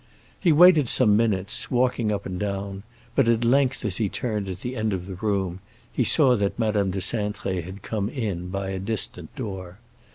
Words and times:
He 0.39 0.51
waited 0.51 0.89
some 0.89 1.15
minutes, 1.15 1.69
walking 1.69 2.11
up 2.11 2.25
and 2.25 2.39
down; 2.39 2.81
but 3.13 3.27
at 3.27 3.43
length, 3.45 3.85
as 3.85 3.97
he 3.97 4.09
turned 4.09 4.49
at 4.49 4.61
the 4.61 4.75
end 4.75 4.93
of 4.93 5.05
the 5.05 5.13
room, 5.13 5.59
he 5.93 6.03
saw 6.03 6.35
that 6.37 6.57
Madame 6.57 6.89
de 6.89 6.97
Cintré 6.97 7.63
had 7.63 7.83
come 7.83 8.09
in 8.09 8.49
by 8.49 8.69
a 8.71 8.79
distant 8.79 9.29
door. 9.35 9.77